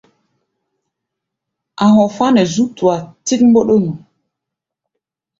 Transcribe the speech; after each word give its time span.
A̧ 1.83 1.87
hɔfá̧ 1.95 2.29
nɛ 2.33 2.43
zú 2.53 2.63
tua 2.77 2.95
tík 3.25 3.41
mbɔ́ɗɔ́nu. 3.49 3.91